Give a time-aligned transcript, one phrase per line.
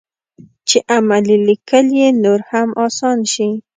[0.67, 3.49] چې عملي لیکل یې نور هم اسان شي.